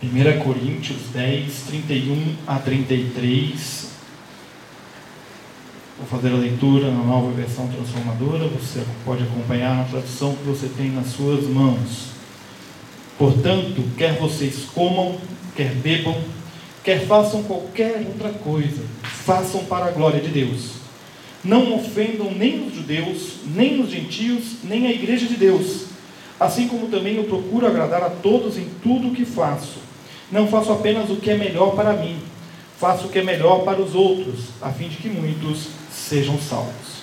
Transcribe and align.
1 0.00 0.44
Coríntios 0.44 1.10
10, 1.12 1.62
31 1.66 2.36
a 2.46 2.60
33. 2.60 3.88
Vou 5.98 6.06
fazer 6.06 6.32
a 6.32 6.38
leitura 6.38 6.88
na 6.88 7.02
nova 7.02 7.32
versão 7.32 7.66
transformadora. 7.66 8.46
Você 8.46 8.84
pode 9.04 9.24
acompanhar 9.24 9.74
na 9.74 9.84
tradução 9.84 10.36
que 10.36 10.44
você 10.44 10.68
tem 10.68 10.92
nas 10.92 11.08
suas 11.08 11.48
mãos. 11.48 12.10
Portanto, 13.18 13.82
quer 13.96 14.16
vocês 14.20 14.66
comam, 14.72 15.18
quer 15.56 15.74
bebam, 15.74 16.16
quer 16.84 17.04
façam 17.04 17.42
qualquer 17.42 18.06
outra 18.06 18.28
coisa, 18.28 18.84
façam 19.02 19.64
para 19.64 19.86
a 19.86 19.90
glória 19.90 20.20
de 20.20 20.28
Deus. 20.28 20.74
Não 21.42 21.74
ofendam 21.74 22.30
nem 22.30 22.68
os 22.68 22.74
judeus, 22.76 23.38
nem 23.52 23.80
os 23.80 23.90
gentios, 23.90 24.58
nem 24.62 24.86
a 24.86 24.92
igreja 24.92 25.26
de 25.26 25.36
Deus. 25.36 25.86
Assim 26.38 26.68
como 26.68 26.86
também 26.86 27.16
eu 27.16 27.24
procuro 27.24 27.66
agradar 27.66 28.04
a 28.04 28.10
todos 28.10 28.56
em 28.56 28.68
tudo 28.80 29.08
o 29.08 29.12
que 29.12 29.24
faço. 29.24 29.87
Não 30.30 30.46
faço 30.46 30.72
apenas 30.72 31.08
o 31.10 31.16
que 31.16 31.30
é 31.30 31.36
melhor 31.36 31.74
para 31.74 31.94
mim, 31.94 32.18
faço 32.78 33.06
o 33.06 33.08
que 33.08 33.18
é 33.18 33.22
melhor 33.22 33.64
para 33.64 33.80
os 33.80 33.94
outros, 33.94 34.50
a 34.60 34.70
fim 34.70 34.88
de 34.88 34.96
que 34.96 35.08
muitos 35.08 35.68
sejam 35.90 36.38
salvos. 36.38 36.98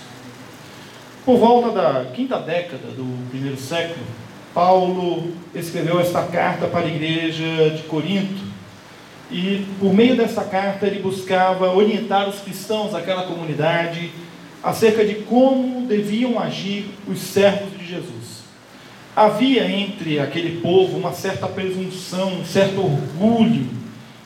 Por 1.25 1.37
volta 1.37 1.71
da 1.71 2.05
quinta 2.13 2.37
década 2.37 2.87
do 2.89 3.29
primeiro 3.29 3.57
século, 3.57 4.05
Paulo 4.53 5.33
escreveu 5.53 5.99
esta 5.99 6.21
carta 6.21 6.67
para 6.67 6.85
a 6.85 6.87
igreja 6.87 7.71
de 7.71 7.83
Corinto. 7.83 8.41
E 9.29 9.65
por 9.79 9.91
meio 9.91 10.15
dessa 10.15 10.43
carta 10.43 10.85
ele 10.85 11.01
buscava 11.01 11.73
orientar 11.73 12.29
os 12.29 12.39
cristãos 12.39 12.93
daquela 12.93 13.23
comunidade 13.23 14.11
acerca 14.63 15.03
de 15.03 15.15
como 15.15 15.85
deviam 15.87 16.39
agir 16.39 16.89
os 17.07 17.19
servos 17.19 17.77
de 17.77 17.85
Jesus. 17.85 18.44
Havia 19.15 19.69
entre 19.69 20.19
aquele 20.19 20.59
povo 20.59 20.97
uma 20.97 21.13
certa 21.13 21.47
presunção, 21.47 22.39
um 22.39 22.45
certo 22.45 22.81
orgulho 22.81 23.69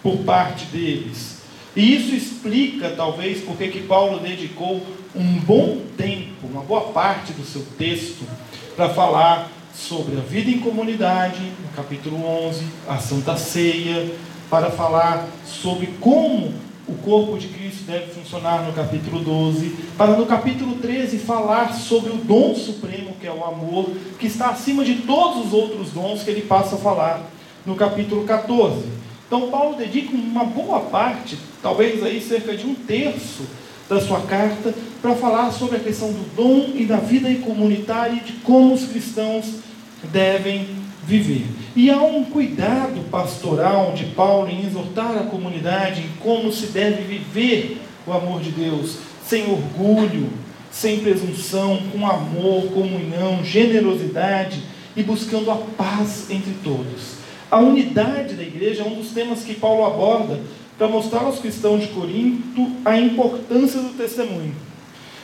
por 0.01 0.17
parte 0.19 0.65
deles. 0.65 1.39
E 1.75 1.95
isso 1.95 2.15
explica, 2.15 2.89
talvez, 2.89 3.41
porque 3.41 3.67
que 3.67 3.81
Paulo 3.81 4.19
dedicou 4.19 4.83
um 5.15 5.39
bom 5.41 5.81
tempo, 5.95 6.47
uma 6.47 6.61
boa 6.61 6.91
parte 6.91 7.33
do 7.33 7.45
seu 7.45 7.63
texto, 7.77 8.25
para 8.75 8.89
falar 8.89 9.51
sobre 9.75 10.17
a 10.17 10.21
vida 10.21 10.49
em 10.49 10.59
comunidade, 10.59 11.39
no 11.39 11.69
capítulo 11.75 12.25
11, 12.47 12.65
a 12.87 12.97
Santa 12.97 13.37
Ceia, 13.37 14.11
para 14.49 14.71
falar 14.71 15.27
sobre 15.45 15.87
como 15.99 16.51
o 16.89 16.97
corpo 17.03 17.37
de 17.37 17.47
Cristo 17.47 17.83
deve 17.83 18.07
funcionar 18.07 18.63
no 18.63 18.73
capítulo 18.73 19.19
12, 19.19 19.75
para 19.97 20.13
no 20.17 20.25
capítulo 20.25 20.75
13 20.77 21.19
falar 21.19 21.73
sobre 21.73 22.11
o 22.11 22.17
dom 22.17 22.55
supremo 22.55 23.13
que 23.19 23.27
é 23.27 23.31
o 23.31 23.45
amor, 23.45 23.91
que 24.17 24.25
está 24.25 24.49
acima 24.49 24.83
de 24.83 24.95
todos 24.95 25.47
os 25.47 25.53
outros 25.53 25.91
dons 25.91 26.23
que 26.23 26.31
ele 26.31 26.41
passa 26.41 26.75
a 26.75 26.79
falar 26.79 27.29
no 27.65 27.75
capítulo 27.75 28.23
14. 28.25 28.83
Então 29.27 29.51
Paulo 29.51 29.77
dedica 29.77 30.15
uma 30.15 30.43
boa 30.43 30.79
parte, 30.79 31.37
talvez 31.61 32.03
aí 32.03 32.19
cerca 32.19 32.57
de 32.57 32.65
um 32.65 32.73
terço 32.73 33.43
da 33.87 34.01
sua 34.01 34.21
carta, 34.21 34.73
para 35.01 35.15
falar 35.15 35.51
sobre 35.51 35.77
a 35.77 35.79
questão 35.79 36.11
do 36.11 36.35
dom 36.35 36.71
e 36.75 36.85
da 36.85 36.97
vida 36.97 37.33
comunitária 37.45 38.13
e 38.15 38.19
de 38.19 38.33
como 38.39 38.73
os 38.73 38.85
cristãos 38.85 39.45
devem 40.11 40.78
viver. 41.03 41.45
E 41.75 41.89
há 41.89 42.01
um 42.01 42.23
cuidado 42.25 43.01
pastoral 43.09 43.93
de 43.93 44.05
Paulo 44.05 44.49
em 44.49 44.65
exortar 44.65 45.17
a 45.17 45.23
comunidade 45.23 46.01
em 46.01 46.09
como 46.19 46.51
se 46.51 46.67
deve 46.67 47.03
viver 47.03 47.81
o 48.05 48.13
amor 48.13 48.41
de 48.41 48.51
Deus, 48.51 48.97
sem 49.25 49.49
orgulho, 49.51 50.29
sem 50.71 50.99
presunção, 50.99 51.79
com 51.91 52.05
amor, 52.05 52.67
comunhão, 52.71 53.43
generosidade 53.43 54.61
e 54.95 55.03
buscando 55.03 55.51
a 55.51 55.55
paz 55.55 56.29
entre 56.29 56.53
todos. 56.63 57.19
A 57.49 57.59
unidade 57.59 58.35
da 58.35 58.43
igreja 58.43 58.83
é 58.83 58.85
um 58.85 58.95
dos 58.95 59.09
temas 59.11 59.43
que 59.43 59.55
Paulo 59.55 59.85
aborda 59.85 60.39
para 60.77 60.87
mostrar 60.87 61.21
aos 61.21 61.39
cristãos 61.39 61.81
de 61.81 61.87
Corinto 61.87 62.71
a 62.85 62.97
importância 62.97 63.81
do 63.81 63.97
testemunho. 63.97 64.55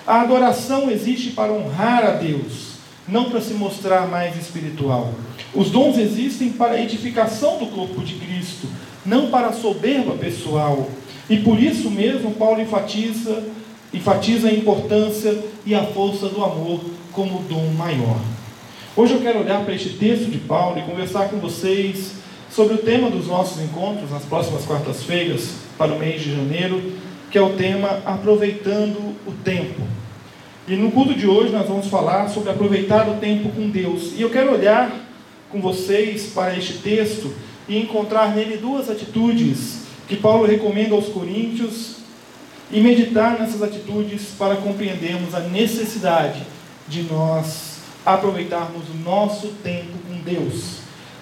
A 0.06 0.22
adoração 0.22 0.90
existe 0.90 1.32
para 1.32 1.52
honrar 1.52 2.04
a 2.06 2.12
Deus, 2.12 2.75
não 3.08 3.30
para 3.30 3.42
se 3.42 3.54
mostrar 3.54 4.08
mais 4.08 4.36
espiritual. 4.38 5.14
Os 5.54 5.70
dons 5.70 5.98
existem 5.98 6.52
para 6.52 6.74
a 6.74 6.82
edificação 6.82 7.58
do 7.60 7.68
corpo 7.68 8.02
de 8.02 8.16
Cristo, 8.16 8.68
não 9.06 9.28
para 9.28 9.48
a 9.48 9.54
soberba 9.54 10.14
pessoal. 10.14 10.90
E 11.30 11.38
por 11.38 11.60
isso 11.60 11.90
mesmo 11.90 12.32
Paulo 12.32 12.62
enfatiza, 12.62 13.44
enfatiza 13.94 14.48
a 14.48 14.54
importância 14.54 15.38
e 15.66 15.74
a 15.74 15.84
força 15.84 16.28
do 16.28 16.44
amor 16.44 16.82
como 17.12 17.44
dom 17.44 17.68
maior. 17.78 18.20
Hoje 18.96 19.14
eu 19.14 19.22
quero 19.22 19.42
olhar 19.42 19.64
para 19.64 19.74
este 19.74 19.90
texto 19.90 20.30
de 20.30 20.38
Paulo 20.38 20.80
e 20.80 20.84
conversar 20.84 21.30
com 21.30 21.38
vocês 21.38 22.14
sobre 22.50 22.76
o 22.76 22.78
tema 22.78 23.10
dos 23.10 23.28
nossos 23.28 23.62
encontros 23.62 24.10
nas 24.10 24.24
próximas 24.24 24.64
quartas-feiras, 24.64 25.56
para 25.78 25.94
o 25.94 26.00
mês 26.00 26.22
de 26.22 26.34
janeiro, 26.34 26.94
que 27.30 27.38
é 27.38 27.42
o 27.42 27.54
tema 27.54 28.02
Aproveitando 28.06 29.14
o 29.28 29.32
Tempo. 29.44 29.82
E 30.68 30.76
no 30.76 30.92
culto 30.92 31.14
de 31.14 31.28
hoje 31.28 31.52
nós 31.52 31.68
vamos 31.68 31.88
falar 31.88 32.28
sobre 32.30 32.50
aproveitar 32.50 33.08
o 33.08 33.18
tempo 33.18 33.50
com 33.50 33.70
Deus. 33.70 34.14
E 34.16 34.22
eu 34.22 34.32
quero 34.32 34.52
olhar 34.52 34.92
com 35.52 35.62
vocês 35.62 36.32
para 36.34 36.58
este 36.58 36.80
texto 36.80 37.32
e 37.70 37.78
encontrar 37.78 38.36
nele 38.36 38.58
duas 38.58 38.90
atitudes 38.90 39.82
que 40.08 40.16
Paulo 40.16 40.48
recomenda 40.48 40.96
aos 40.96 41.10
coríntios 41.10 41.98
e 42.72 42.82
meditar 42.82 43.40
nessas 43.40 43.62
atitudes 43.62 44.30
para 44.40 44.56
compreendermos 44.56 45.36
a 45.36 45.40
necessidade 45.42 46.42
de 46.88 47.04
nós 47.04 47.76
aproveitarmos 48.04 48.90
o 48.90 48.98
nosso 49.04 49.50
tempo 49.64 49.94
com 50.08 50.20
Deus. 50.22 50.80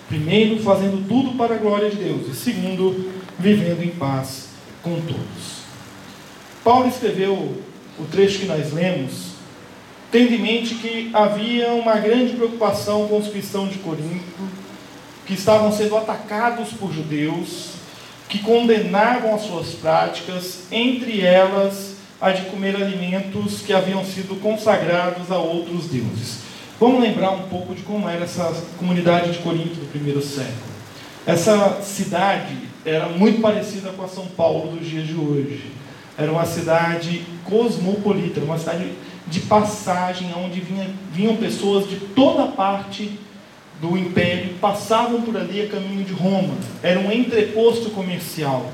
Primeiro, 0.07 0.63
fazendo 0.63 1.05
tudo 1.05 1.37
para 1.37 1.55
a 1.55 1.57
glória 1.57 1.89
de 1.89 1.97
Deus, 1.97 2.27
e 2.29 2.35
segundo, 2.35 3.11
vivendo 3.37 3.83
em 3.83 3.89
paz 3.89 4.49
com 4.81 5.01
todos. 5.01 5.63
Paulo 6.63 6.87
escreveu 6.87 7.57
o 7.99 8.05
trecho 8.05 8.39
que 8.39 8.45
nós 8.45 8.71
lemos 8.71 9.32
tendo 10.13 10.31
em 10.31 10.37
mente 10.37 10.75
que 10.75 11.09
havia 11.11 11.73
uma 11.73 11.95
grande 11.95 12.35
preocupação 12.35 13.07
com 13.07 13.17
os 13.17 13.29
cristãos 13.29 13.71
de 13.71 13.79
Corinto, 13.79 14.47
que 15.25 15.33
estavam 15.33 15.71
sendo 15.71 15.97
atacados 15.97 16.69
por 16.69 16.93
judeus, 16.93 17.71
que 18.29 18.37
condenavam 18.37 19.33
as 19.33 19.41
suas 19.41 19.69
práticas, 19.69 20.71
entre 20.71 21.21
elas 21.21 21.95
a 22.21 22.29
de 22.29 22.43
comer 22.43 22.75
alimentos 22.75 23.61
que 23.61 23.73
haviam 23.73 24.05
sido 24.05 24.39
consagrados 24.39 25.31
a 25.31 25.39
outros 25.39 25.87
deuses. 25.87 26.41
Vamos 26.79 27.01
lembrar 27.01 27.31
um 27.31 27.47
pouco 27.49 27.73
de 27.73 27.81
como 27.81 28.07
era 28.07 28.23
essa 28.23 28.53
comunidade 28.77 29.31
de 29.31 29.39
Corinto 29.39 29.79
do 29.79 29.89
primeiro 29.89 30.21
século. 30.21 30.73
Essa 31.25 31.81
cidade 31.81 32.55
era 32.85 33.09
muito 33.09 33.41
parecida 33.41 33.89
com 33.89 34.03
a 34.03 34.07
São 34.07 34.27
Paulo 34.27 34.77
dos 34.77 34.87
dias 34.87 35.07
de 35.07 35.15
hoje. 35.15 35.71
Era 36.15 36.31
uma 36.31 36.45
cidade 36.45 37.23
cosmopolita, 37.45 38.39
uma 38.41 38.59
cidade 38.59 38.91
de 39.33 39.39
passagem, 39.39 40.31
onde 40.37 40.59
vinha, 40.59 40.87
vinham 41.11 41.35
pessoas 41.35 41.89
de 41.89 41.95
toda 41.95 42.51
parte 42.51 43.17
do 43.81 43.97
império, 43.97 44.53
passavam 44.61 45.23
por 45.23 45.35
ali 45.35 45.63
a 45.63 45.67
caminho 45.67 46.05
de 46.05 46.13
Roma. 46.13 46.53
Era 46.83 46.99
um 46.99 47.11
entreposto 47.11 47.89
comercial. 47.89 48.71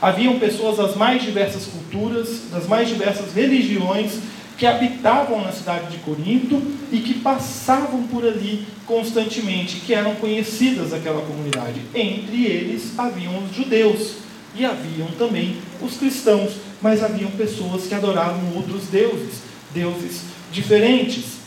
Haviam 0.00 0.40
pessoas 0.40 0.78
das 0.78 0.96
mais 0.96 1.22
diversas 1.22 1.66
culturas, 1.66 2.48
das 2.50 2.66
mais 2.66 2.88
diversas 2.88 3.32
religiões, 3.32 4.18
que 4.58 4.66
habitavam 4.66 5.40
na 5.40 5.52
cidade 5.52 5.92
de 5.92 5.98
Corinto 5.98 6.60
e 6.90 6.98
que 6.98 7.14
passavam 7.14 8.02
por 8.02 8.24
ali 8.26 8.66
constantemente, 8.84 9.76
que 9.86 9.94
eram 9.94 10.16
conhecidas 10.16 10.90
daquela 10.90 11.22
comunidade. 11.22 11.80
Entre 11.94 12.44
eles 12.44 12.98
haviam 12.98 13.38
os 13.38 13.54
judeus 13.54 14.14
e 14.56 14.64
haviam 14.64 15.06
também 15.16 15.58
os 15.80 15.96
cristãos, 15.96 16.54
mas 16.82 17.04
haviam 17.04 17.30
pessoas 17.30 17.86
que 17.86 17.94
adoravam 17.94 18.56
outros 18.56 18.88
deuses 18.88 19.51
deuses 19.72 20.22
diferentes. 20.50 21.38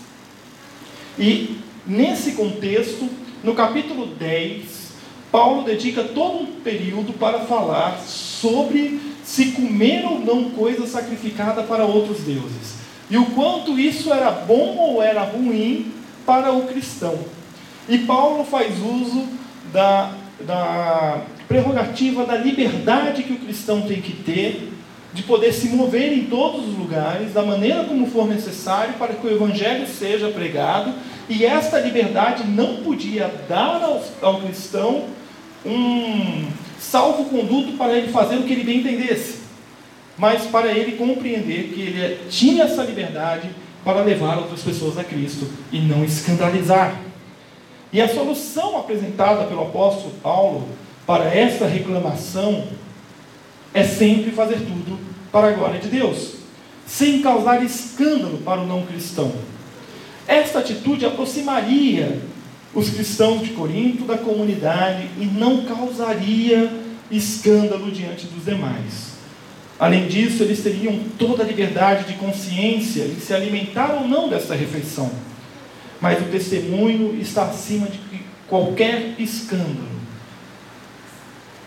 E 1.17 1.57
nesse 1.85 2.31
contexto, 2.31 3.09
no 3.43 3.53
capítulo 3.53 4.07
10, 4.07 4.93
Paulo 5.31 5.63
dedica 5.63 6.03
todo 6.03 6.43
um 6.43 6.45
período 6.61 7.13
para 7.13 7.41
falar 7.41 7.99
sobre 7.99 8.99
se 9.23 9.51
comer 9.51 10.05
ou 10.05 10.19
não 10.19 10.51
coisa 10.51 10.85
sacrificada 10.85 11.63
para 11.63 11.85
outros 11.85 12.19
deuses. 12.19 12.75
E 13.09 13.17
o 13.17 13.25
quanto 13.27 13.79
isso 13.79 14.11
era 14.11 14.31
bom 14.31 14.77
ou 14.77 15.01
era 15.01 15.23
ruim 15.23 15.91
para 16.25 16.51
o 16.51 16.65
cristão. 16.67 17.19
E 17.87 17.99
Paulo 17.99 18.43
faz 18.43 18.79
uso 18.79 19.27
da 19.71 20.15
da 20.39 21.21
prerrogativa 21.47 22.25
da 22.25 22.35
liberdade 22.35 23.23
que 23.23 23.33
o 23.33 23.39
cristão 23.39 23.81
tem 23.83 24.01
que 24.01 24.13
ter 24.13 24.73
de 25.15 25.23
poder 25.23 25.53
se 25.53 25.69
mover 25.69 26.11
em 26.11 26.25
todos 26.25 26.67
os 26.67 26.77
lugares, 26.77 27.31
da 27.33 27.41
maneira 27.41 27.85
como 27.85 28.05
for 28.05 28.27
necessário, 28.27 28.95
para 28.95 29.13
que 29.13 29.25
o 29.25 29.31
Evangelho 29.31 29.87
seja 29.87 30.27
pregado, 30.27 30.93
e 31.29 31.45
esta 31.45 31.79
liberdade 31.79 32.43
não 32.43 32.83
podia 32.83 33.33
dar 33.47 33.81
ao, 33.81 34.03
ao 34.21 34.41
cristão 34.41 35.05
um 35.65 36.45
salvo-conduto 36.77 37.77
para 37.77 37.93
ele 37.93 38.11
fazer 38.11 38.35
o 38.35 38.43
que 38.43 38.51
ele 38.51 38.65
bem 38.65 38.79
entendesse, 38.79 39.39
mas 40.17 40.43
para 40.47 40.67
ele 40.73 40.97
compreender 40.97 41.71
que 41.73 41.81
ele 41.81 42.19
tinha 42.29 42.65
essa 42.65 42.83
liberdade 42.83 43.49
para 43.85 44.01
levar 44.01 44.37
outras 44.37 44.61
pessoas 44.61 44.97
a 44.97 45.03
Cristo 45.03 45.47
e 45.71 45.79
não 45.79 46.03
escandalizar. 46.03 46.99
E 47.93 48.01
a 48.01 48.09
solução 48.09 48.77
apresentada 48.77 49.45
pelo 49.45 49.61
apóstolo 49.61 50.13
Paulo 50.21 50.67
para 51.07 51.33
esta 51.33 51.65
reclamação 51.65 52.65
é 53.75 53.83
sempre 53.83 54.31
fazer 54.31 54.59
tudo 54.59 54.97
para 55.33 55.49
a 55.49 55.51
glória 55.51 55.81
de 55.81 55.89
Deus, 55.89 56.35
sem 56.87 57.21
causar 57.21 57.61
escândalo 57.61 58.37
para 58.37 58.61
o 58.61 58.65
não 58.65 58.85
cristão. 58.85 59.33
Esta 60.25 60.59
atitude 60.59 61.05
aproximaria 61.05 62.21
os 62.73 62.89
cristãos 62.89 63.43
de 63.43 63.49
Corinto 63.49 64.05
da 64.05 64.17
comunidade 64.17 65.09
e 65.19 65.25
não 65.25 65.65
causaria 65.65 66.71
escândalo 67.11 67.91
diante 67.91 68.27
dos 68.27 68.45
demais. 68.45 69.15
Além 69.77 70.07
disso, 70.07 70.43
eles 70.43 70.63
teriam 70.63 70.97
toda 71.19 71.43
a 71.43 71.45
liberdade 71.45 72.05
de 72.05 72.13
consciência 72.13 73.03
em 73.03 73.19
se 73.19 73.33
alimentar 73.33 73.97
ou 73.99 74.07
não 74.07 74.29
desta 74.29 74.55
refeição. 74.55 75.11
Mas 75.99 76.21
o 76.21 76.31
testemunho 76.31 77.19
está 77.19 77.43
acima 77.43 77.87
de 77.87 77.99
qualquer 78.47 79.15
escândalo 79.19 79.94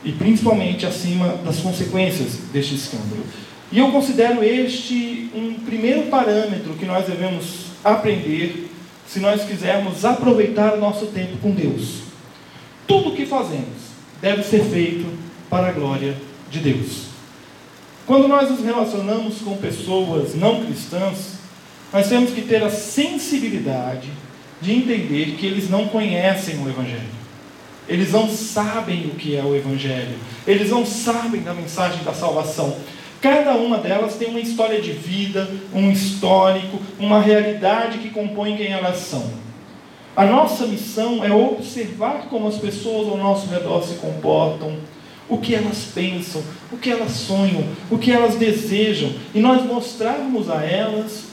e 0.09 0.13
principalmente 0.13 0.87
acima 0.87 1.39
das 1.45 1.59
consequências 1.59 2.39
deste 2.51 2.75
escândalo. 2.75 3.23
E 3.71 3.79
eu 3.79 3.93
considero 3.93 4.43
este 4.43 5.29
um 5.35 5.53
primeiro 5.67 6.05
parâmetro 6.05 6.73
que 6.79 6.87
nós 6.87 7.05
devemos 7.05 7.67
aprender 7.85 8.71
se 9.07 9.21
nós 9.21 9.45
quisermos 9.45 10.07
aproveitar 10.07 10.73
o 10.73 10.81
nosso 10.81 11.09
tempo 11.09 11.37
com 11.43 11.51
Deus. 11.51 12.05
Tudo 12.87 13.11
o 13.11 13.15
que 13.15 13.27
fazemos 13.27 13.93
deve 14.23 14.43
ser 14.45 14.65
feito 14.65 15.05
para 15.51 15.69
a 15.69 15.73
glória 15.73 16.17
de 16.51 16.61
Deus. 16.61 17.09
Quando 18.07 18.27
nós 18.27 18.49
nos 18.49 18.65
relacionamos 18.65 19.43
com 19.43 19.59
pessoas 19.59 20.35
não 20.35 20.65
cristãs, 20.65 21.35
nós 21.93 22.09
temos 22.09 22.31
que 22.31 22.41
ter 22.41 22.63
a 22.65 22.71
sensibilidade 22.71 24.09
de 24.63 24.73
entender 24.73 25.37
que 25.39 25.45
eles 25.45 25.69
não 25.69 25.87
conhecem 25.89 26.57
o 26.63 26.69
Evangelho. 26.71 27.18
Eles 27.89 28.13
não 28.13 28.29
sabem 28.29 29.07
o 29.07 29.17
que 29.17 29.35
é 29.35 29.43
o 29.43 29.57
Evangelho. 29.57 30.17
Eles 30.47 30.71
não 30.71 30.85
sabem 30.85 31.41
da 31.41 31.55
mensagem 31.55 32.05
da 32.05 32.13
salvação. 32.13 32.77
Cada 33.21 33.55
uma 33.55 33.79
delas 33.79 34.15
tem 34.15 34.29
uma 34.29 34.41
história 34.41 34.81
de 34.81 34.93
vida, 34.93 35.49
um 35.75 35.91
histórico, 35.91 36.79
uma 36.99 37.21
realidade 37.21 37.99
que 37.99 38.11
compõe 38.11 38.57
quem 38.57 38.73
elas 38.73 38.99
são. 38.99 39.29
A 40.15 40.25
nossa 40.25 40.67
missão 40.67 41.25
é 41.25 41.33
observar 41.33 42.27
como 42.29 42.47
as 42.47 42.57
pessoas 42.57 43.09
ao 43.09 43.17
nosso 43.17 43.49
redor 43.49 43.83
se 43.83 43.95
comportam, 43.95 44.77
o 45.29 45.39
que 45.39 45.55
elas 45.55 45.87
pensam, 45.95 46.43
o 46.73 46.77
que 46.77 46.91
elas 46.91 47.13
sonham, 47.13 47.65
o 47.91 47.99
que 47.99 48.11
elas 48.11 48.37
desejam, 48.37 49.13
e 49.35 49.41
nós 49.41 49.65
mostrarmos 49.65 50.51
a 50.51 50.65
elas 50.65 51.25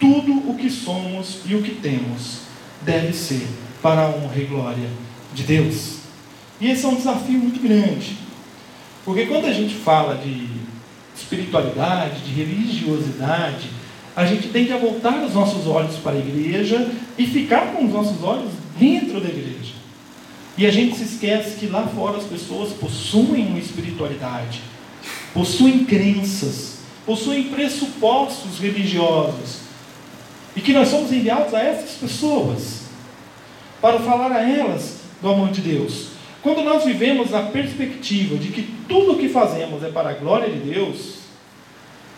tudo 0.00 0.50
o 0.50 0.56
que 0.56 0.70
somos 0.70 1.40
e 1.46 1.54
o 1.54 1.62
que 1.62 1.76
temos 1.76 2.40
deve 2.82 3.12
ser 3.12 3.46
para 3.80 4.02
a 4.02 4.08
honra 4.08 4.38
e 4.38 4.44
glória 4.44 4.88
de 5.32 5.44
Deus. 5.44 6.01
E 6.62 6.70
esse 6.70 6.84
é 6.84 6.88
um 6.88 6.94
desafio 6.94 7.40
muito 7.40 7.60
grande. 7.60 8.16
Porque 9.04 9.26
quando 9.26 9.46
a 9.46 9.52
gente 9.52 9.74
fala 9.74 10.14
de 10.14 10.46
espiritualidade, 11.16 12.20
de 12.20 12.32
religiosidade, 12.32 13.68
a 14.14 14.24
gente 14.24 14.46
tem 14.46 14.66
que 14.66 14.74
voltar 14.74 15.24
os 15.24 15.34
nossos 15.34 15.66
olhos 15.66 15.96
para 15.96 16.12
a 16.12 16.18
igreja 16.20 16.88
e 17.18 17.26
ficar 17.26 17.72
com 17.72 17.84
os 17.84 17.92
nossos 17.92 18.22
olhos 18.22 18.52
dentro 18.78 19.20
da 19.20 19.28
igreja. 19.28 19.72
E 20.56 20.64
a 20.64 20.70
gente 20.70 20.96
se 20.96 21.02
esquece 21.02 21.58
que 21.58 21.66
lá 21.66 21.84
fora 21.84 22.18
as 22.18 22.24
pessoas 22.24 22.72
possuem 22.74 23.48
uma 23.48 23.58
espiritualidade, 23.58 24.60
possuem 25.34 25.84
crenças, 25.84 26.76
possuem 27.04 27.48
pressupostos 27.48 28.60
religiosos. 28.60 29.62
E 30.54 30.60
que 30.60 30.72
nós 30.72 30.86
somos 30.86 31.12
enviados 31.12 31.52
a 31.54 31.60
essas 31.60 31.96
pessoas 31.96 32.82
para 33.80 33.98
falar 33.98 34.30
a 34.30 34.48
elas 34.48 34.98
do 35.20 35.28
amor 35.28 35.50
de 35.50 35.60
Deus. 35.60 36.11
Quando 36.42 36.62
nós 36.62 36.84
vivemos 36.84 37.30
na 37.30 37.42
perspectiva 37.42 38.36
de 38.36 38.48
que 38.48 38.62
tudo 38.88 39.12
o 39.12 39.18
que 39.18 39.28
fazemos 39.28 39.82
é 39.84 39.88
para 39.88 40.10
a 40.10 40.14
glória 40.14 40.50
de 40.50 40.58
Deus, 40.58 41.18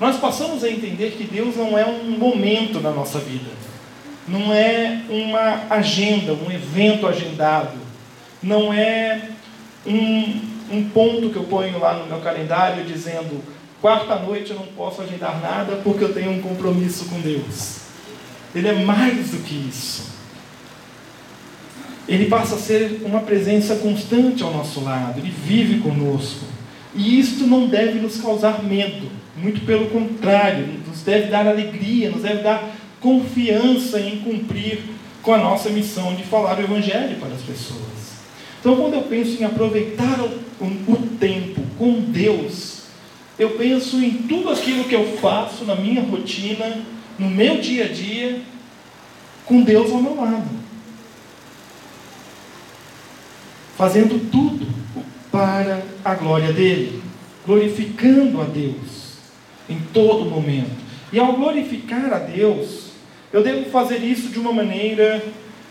nós 0.00 0.17
passamos 0.17 0.65
a 0.65 0.71
entender 0.71 1.11
que 1.11 1.25
Deus 1.25 1.56
não 1.56 1.79
é 1.79 1.85
um 1.85 2.11
momento 2.19 2.81
na 2.81 2.91
nossa 2.91 3.19
vida, 3.19 3.50
não 4.26 4.50
é 4.50 5.03
uma 5.11 5.67
agenda, 5.69 6.32
um 6.32 6.50
evento 6.50 7.06
agendado, 7.06 7.76
não 8.43 8.73
é 8.73 9.29
um, 9.87 10.41
um 10.71 10.88
ponto 10.88 11.29
que 11.29 11.37
eu 11.37 11.44
ponho 11.44 11.79
lá 11.79 11.93
no 11.93 12.06
meu 12.06 12.21
calendário 12.21 12.82
dizendo 12.85 13.43
quarta-noite 13.82 14.53
eu 14.53 14.56
não 14.56 14.67
posso 14.69 15.03
agendar 15.03 15.38
nada 15.43 15.76
porque 15.85 16.03
eu 16.03 16.15
tenho 16.15 16.31
um 16.31 16.41
compromisso 16.41 17.11
com 17.11 17.21
Deus. 17.21 17.81
Ele 18.55 18.69
é 18.69 18.73
mais 18.73 19.32
do 19.32 19.44
que 19.44 19.55
isso 19.69 20.13
ele 22.09 22.27
passa 22.27 22.56
a 22.56 22.59
ser 22.59 23.01
uma 23.05 23.21
presença 23.21 23.77
constante 23.77 24.43
ao 24.43 24.53
nosso 24.53 24.81
lado, 24.81 25.19
ele 25.19 25.33
vive 25.45 25.81
conosco. 25.81 26.45
E 26.95 27.19
isto 27.19 27.47
não 27.47 27.67
deve 27.67 27.99
nos 27.99 28.21
causar 28.21 28.62
medo, 28.62 29.09
muito 29.37 29.65
pelo 29.65 29.87
contrário, 29.87 30.67
nos 30.87 31.03
deve 31.03 31.29
dar 31.29 31.47
alegria, 31.47 32.11
nos 32.11 32.23
deve 32.23 32.43
dar 32.43 32.71
confiança 33.01 33.99
em 34.01 34.19
cumprir 34.19 34.81
com 35.23 35.33
a 35.33 35.39
nossa 35.39 35.71
missão 35.71 36.15
de 36.15 36.23
falar 36.23 36.59
o 36.59 36.62
Evangelho 36.62 37.17
para 37.19 37.35
as 37.35 37.43
pessoas. 37.43 37.83
Então, 38.61 38.77
quando 38.77 38.95
eu 38.95 39.03
penso 39.03 39.43
em 39.43 39.45
aproveitar 39.45 40.21
o, 40.21 40.65
o 40.65 40.97
tempo 41.19 41.61
com 41.79 42.00
Deus, 42.00 42.85
eu 43.39 43.50
penso 43.50 44.03
em 44.03 44.12
tudo 44.12 44.50
aquilo 44.50 44.85
que 44.85 44.95
eu 44.95 45.19
faço 45.19 45.65
na 45.65 45.75
minha 45.75 46.03
rotina, 46.03 46.83
no 47.19 47.29
meu 47.29 47.61
dia 47.61 47.87
a 47.87 47.89
dia, 47.89 48.41
com 49.45 49.62
Deus 49.62 49.91
ao 49.91 50.00
meu 50.00 50.15
lado. 50.15 50.63
Fazendo 53.76 54.31
tudo 54.31 54.67
para 55.31 55.83
a 56.04 56.14
glória 56.14 56.52
dele, 56.52 57.02
glorificando 57.45 58.40
a 58.40 58.45
Deus 58.45 59.14
em 59.69 59.78
todo 59.93 60.31
momento. 60.31 60.85
E 61.12 61.19
ao 61.19 61.35
glorificar 61.35 62.12
a 62.12 62.19
Deus, 62.19 62.90
eu 63.33 63.43
devo 63.43 63.71
fazer 63.71 63.99
isso 63.99 64.28
de 64.28 64.38
uma 64.38 64.52
maneira 64.52 65.25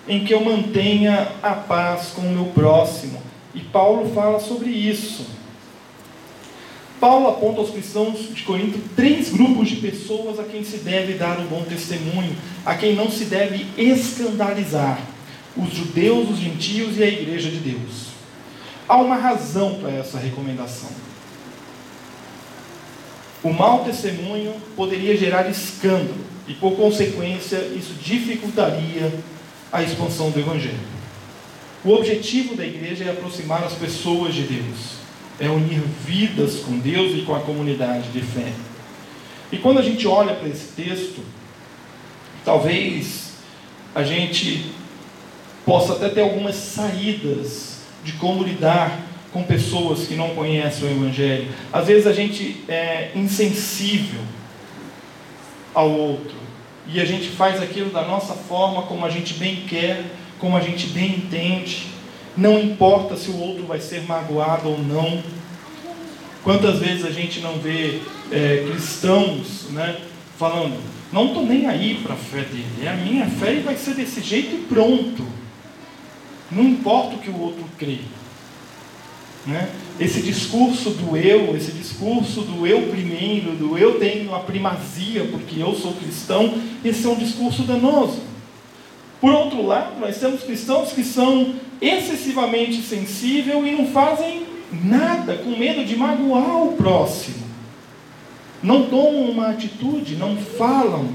em 0.08 0.26
que 0.26 0.34
eu 0.34 0.44
mantenha 0.44 1.30
a 1.42 1.52
paz 1.52 2.12
com 2.14 2.22
o 2.22 2.32
meu 2.32 2.46
próximo. 2.48 3.22
E 3.56 3.62
Paulo 3.62 4.12
fala 4.14 4.40
sobre 4.40 4.70
isso. 4.70 5.26
Paulo 7.00 7.28
aponta 7.28 7.60
aos 7.60 7.70
cristãos 7.70 8.34
de 8.34 8.44
Corinto 8.44 8.80
três 8.96 9.30
grupos 9.30 9.70
de 9.70 9.78
pessoas 9.78 10.40
a 10.40 10.44
quem 10.44 10.64
se 10.64 10.78
deve 10.78 11.14
dar 11.14 11.40
um 11.40 11.46
bom 11.46 11.64
testemunho, 11.64 12.36
a 12.66 12.76
quem 12.76 12.96
não 12.96 13.10
se 13.10 13.26
deve 13.26 13.66
escandalizar 13.78 15.13
os 15.56 15.74
judeus, 15.74 16.30
os 16.30 16.40
gentios 16.40 16.98
e 16.98 17.04
a 17.04 17.08
igreja 17.08 17.50
de 17.50 17.58
Deus. 17.58 18.14
Há 18.88 18.98
uma 18.98 19.16
razão 19.16 19.76
para 19.80 19.92
essa 19.92 20.18
recomendação. 20.18 20.90
O 23.44 23.52
mau 23.52 23.84
testemunho 23.84 24.56
poderia 24.76 25.18
gerar 25.18 25.50
escândalo 25.50 26.16
e, 26.48 26.54
por 26.54 26.76
consequência, 26.76 27.58
isso 27.58 27.94
dificultaria 28.02 29.14
a 29.72 29.84
expansão 29.84 30.32
do 30.32 30.40
Evangelho. 30.40 30.94
O 31.84 31.92
objetivo 31.92 32.56
da 32.56 32.66
igreja 32.66 33.04
é 33.04 33.10
aproximar 33.12 33.64
as 33.64 33.74
pessoas 33.74 34.34
de 34.34 34.44
Deus, 34.44 34.96
é 35.40 35.50
unir 35.50 35.82
vidas 36.06 36.60
com 36.60 36.80
Deus 36.80 37.18
e 37.18 37.24
com 37.24 37.36
a 37.36 37.42
comunidade 37.42 38.10
de 38.10 38.22
fé. 38.22 38.54
E 39.52 39.58
quando 39.58 39.80
a 39.80 39.84
gente 39.84 40.08
olha 40.08 40.34
para 40.34 40.48
esse 40.48 40.68
texto, 40.82 41.22
talvez 42.46 43.34
a 43.94 44.04
gente 44.04 44.72
possa 45.66 45.94
até 45.94 46.10
ter 46.10 46.22
algumas 46.22 46.56
saídas 46.56 47.82
de 48.04 48.14
como 48.14 48.44
lidar 48.44 49.00
com 49.32 49.44
pessoas 49.44 50.06
que 50.08 50.16
não 50.16 50.30
conhecem 50.36 50.88
o 50.88 50.92
Evangelho. 50.92 51.48
Às 51.72 51.88
vezes 51.88 52.06
a 52.06 52.14
gente 52.14 52.64
é 52.68 53.12
insensível 53.16 54.22
ao 55.74 55.90
outro 55.90 56.36
e 56.88 57.00
a 57.00 57.06
gente 57.06 57.30
faz 57.30 57.62
aquilo 57.62 57.90
da 57.90 58.04
nossa 58.04 58.34
forma, 58.34 58.84
como 58.84 59.06
a 59.06 59.10
gente 59.10 59.34
bem 59.36 59.64
quer, 59.68 60.04
como 60.40 60.56
a 60.56 60.62
gente 60.62 60.88
bem 60.88 61.16
entende. 61.16 61.88
Não 62.36 62.60
importa 62.60 63.16
se 63.16 63.30
o 63.30 63.40
outro 63.40 63.66
vai 63.66 63.80
ser 63.80 64.04
magoado 64.04 64.70
ou 64.70 64.80
não. 64.80 65.24
Quantas 66.44 66.80
vezes 66.80 67.06
a 67.06 67.10
gente 67.10 67.40
não 67.40 67.58
vê 67.58 68.02
é, 68.32 68.68
cristãos 68.70 69.70
né, 69.70 69.98
falando, 70.38 70.78
não 71.12 71.28
estou 71.28 71.46
nem 71.46 71.68
aí 71.68 72.02
para 72.04 72.16
a 72.16 72.18
fé 72.18 72.42
dele, 72.42 72.66
é 72.84 72.90
a 72.90 72.96
minha 72.96 73.26
fé 73.28 73.54
e 73.56 73.60
vai 73.62 73.78
ser 73.78 73.96
desse 73.96 74.22
jeito 74.22 74.56
e 74.56 74.60
pronto. 74.68 75.26
Não 76.56 76.64
importa 76.64 77.16
o 77.16 77.20
que 77.20 77.30
o 77.30 77.40
outro 77.40 77.66
crê. 77.78 78.00
Né? 79.46 79.70
Esse 80.00 80.22
discurso 80.22 80.92
do 80.92 81.18
eu, 81.18 81.56
esse 81.56 81.72
discurso 81.72 82.42
do 82.42 82.66
eu 82.66 82.90
primeiro, 82.90 83.52
do 83.52 83.78
eu 83.78 84.00
tenho 84.00 84.34
a 84.34 84.40
primazia 84.40 85.26
porque 85.26 85.60
eu 85.60 85.76
sou 85.76 85.94
cristão, 85.94 86.54
esse 86.84 87.06
é 87.06 87.10
um 87.10 87.16
discurso 87.16 87.64
danoso. 87.64 88.22
Por 89.20 89.34
outro 89.34 89.66
lado, 89.66 90.00
nós 90.00 90.18
temos 90.18 90.44
cristãos 90.44 90.92
que 90.92 91.04
são 91.04 91.56
excessivamente 91.82 92.82
sensíveis 92.82 93.66
e 93.66 93.72
não 93.72 93.88
fazem 93.88 94.46
nada 94.84 95.36
com 95.36 95.58
medo 95.58 95.86
de 95.86 95.96
magoar 95.96 96.64
o 96.64 96.74
próximo. 96.74 97.44
Não 98.62 98.88
tomam 98.88 99.30
uma 99.30 99.50
atitude, 99.50 100.16
não 100.16 100.38
falam. 100.38 101.10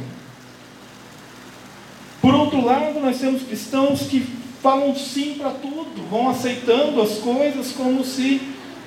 Por 2.21 2.35
outro 2.35 2.65
lado, 2.65 3.01
nós 3.01 3.19
temos 3.19 3.43
cristãos 3.43 4.03
que 4.03 4.38
falam 4.63 4.95
sim 4.95 5.35
para 5.35 5.51
tudo, 5.51 6.09
vão 6.11 6.29
aceitando 6.29 7.01
as 7.01 7.19
coisas 7.19 7.73
como 7.73 8.05
se 8.05 8.41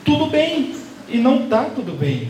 tudo 0.04 0.28
bem 0.28 0.76
e 1.08 1.18
não 1.18 1.44
está 1.44 1.66
tudo 1.66 1.98
bem. 1.98 2.30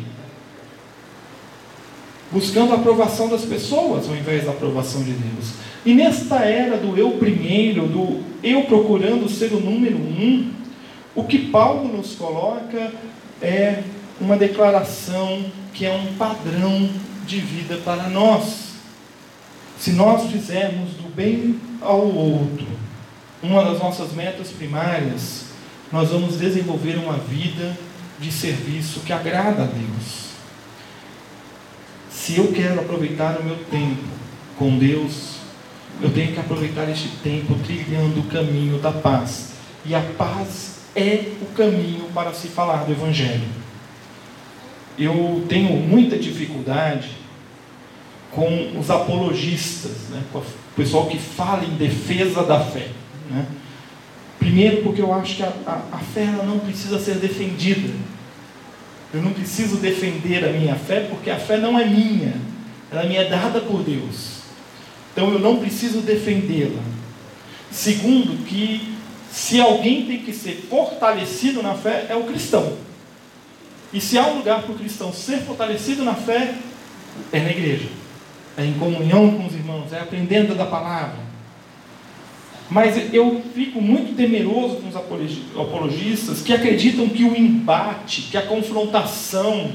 Buscando 2.31 2.71
a 2.71 2.75
aprovação 2.75 3.27
das 3.27 3.43
pessoas 3.43 4.07
ao 4.07 4.15
invés 4.15 4.45
da 4.45 4.51
aprovação 4.51 5.03
de 5.03 5.11
Deus. 5.11 5.53
E 5.85 5.93
nesta 5.93 6.37
era 6.45 6.77
do 6.77 6.95
eu 6.97 7.11
primeiro, 7.11 7.87
do 7.87 8.23
eu 8.43 8.63
procurando 8.63 9.27
ser 9.27 9.51
o 9.53 9.59
número 9.59 9.97
um, 9.97 10.51
o 11.15 11.23
que 11.23 11.49
Paulo 11.49 11.97
nos 11.97 12.15
coloca 12.15 12.91
é 13.41 13.83
uma 14.19 14.37
declaração 14.37 15.43
que 15.73 15.85
é 15.85 15.91
um 15.91 16.13
padrão 16.13 16.89
de 17.25 17.39
vida 17.39 17.77
para 17.83 18.07
nós. 18.09 18.71
Se 19.79 19.91
nós 19.91 20.29
fizermos 20.31 20.91
do 20.91 21.13
bem 21.13 21.59
ao 21.81 22.05
outro 22.05 22.80
uma 23.41 23.63
das 23.63 23.79
nossas 23.79 24.13
metas 24.13 24.49
primárias, 24.49 25.45
nós 25.91 26.09
vamos 26.09 26.37
desenvolver 26.37 26.97
uma 26.97 27.17
vida 27.17 27.77
de 28.19 28.31
serviço 28.31 29.01
que 29.01 29.11
agrada 29.11 29.63
a 29.63 29.65
Deus. 29.65 30.31
Se 32.09 32.37
eu 32.37 32.51
quero 32.53 32.79
aproveitar 32.79 33.39
o 33.39 33.43
meu 33.43 33.57
tempo 33.65 34.03
com 34.57 34.77
Deus, 34.77 35.37
eu 36.01 36.11
tenho 36.11 36.33
que 36.33 36.39
aproveitar 36.39 36.87
este 36.89 37.09
tempo 37.23 37.55
trilhando 37.65 38.19
o 38.19 38.23
caminho 38.23 38.79
da 38.79 38.91
paz. 38.91 39.53
E 39.85 39.95
a 39.95 40.01
paz 40.17 40.81
é 40.95 41.31
o 41.41 41.45
caminho 41.55 42.05
para 42.13 42.33
se 42.33 42.47
falar 42.47 42.83
do 42.85 42.91
Evangelho. 42.91 43.47
Eu 44.97 45.43
tenho 45.49 45.75
muita 45.77 46.17
dificuldade 46.17 47.09
com 48.31 48.79
os 48.79 48.89
apologistas, 48.89 50.09
né, 50.09 50.21
com 50.31 50.39
o 50.39 50.45
pessoal 50.75 51.07
que 51.07 51.17
fala 51.17 51.65
em 51.65 51.75
defesa 51.75 52.43
da 52.43 52.59
fé. 52.59 52.87
Né? 53.31 53.45
Primeiro, 54.37 54.83
porque 54.83 55.01
eu 55.01 55.13
acho 55.13 55.35
que 55.35 55.43
a, 55.43 55.53
a, 55.65 55.95
a 55.95 55.99
fé 55.99 56.25
não 56.25 56.59
precisa 56.59 56.99
ser 56.99 57.15
defendida. 57.15 57.93
Eu 59.13 59.21
não 59.21 59.33
preciso 59.33 59.77
defender 59.77 60.43
a 60.43 60.51
minha 60.51 60.75
fé, 60.75 61.01
porque 61.09 61.29
a 61.29 61.37
fé 61.37 61.57
não 61.57 61.77
é 61.77 61.85
minha, 61.85 62.33
ela 62.91 63.03
me 63.03 63.15
é 63.15 63.27
dada 63.27 63.59
por 63.61 63.83
Deus. 63.83 64.41
Então 65.11 65.31
eu 65.31 65.39
não 65.39 65.57
preciso 65.57 66.01
defendê-la. 66.01 66.81
Segundo, 67.69 68.45
que 68.45 68.95
se 69.31 69.59
alguém 69.59 70.05
tem 70.05 70.19
que 70.19 70.33
ser 70.33 70.65
fortalecido 70.69 71.61
na 71.61 71.75
fé, 71.75 72.07
é 72.09 72.15
o 72.15 72.23
cristão. 72.23 72.77
E 73.93 73.99
se 73.99 74.17
há 74.17 74.27
um 74.27 74.37
lugar 74.37 74.63
para 74.63 74.71
o 74.71 74.77
cristão 74.77 75.11
ser 75.13 75.39
fortalecido 75.39 76.03
na 76.03 76.15
fé, 76.15 76.55
é 77.31 77.39
na 77.39 77.49
igreja. 77.49 77.87
É 78.57 78.65
em 78.65 78.73
comunhão 78.73 79.31
com 79.31 79.45
os 79.45 79.53
irmãos, 79.53 79.91
é 79.91 79.99
aprendendo 79.99 80.55
da 80.55 80.65
palavra. 80.65 81.30
Mas 82.71 83.13
eu 83.13 83.41
fico 83.53 83.81
muito 83.81 84.15
temeroso 84.15 84.77
com 84.77 84.87
os 84.87 84.95
apologistas 84.95 86.41
que 86.41 86.53
acreditam 86.53 87.09
que 87.09 87.25
o 87.25 87.35
embate, 87.35 88.29
que 88.31 88.37
a 88.37 88.43
confrontação, 88.43 89.73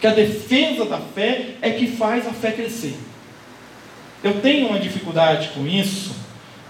que 0.00 0.06
a 0.06 0.14
defesa 0.14 0.86
da 0.86 0.96
fé 0.96 1.56
é 1.60 1.72
que 1.72 1.86
faz 1.86 2.26
a 2.26 2.32
fé 2.32 2.52
crescer. 2.52 2.94
Eu 4.24 4.40
tenho 4.40 4.68
uma 4.68 4.78
dificuldade 4.78 5.50
com 5.50 5.66
isso, 5.66 6.16